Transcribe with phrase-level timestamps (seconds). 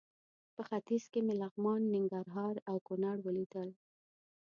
[0.55, 3.69] په ختیځ کې مې لغمان، ننګرهار او کونړ ولیدل.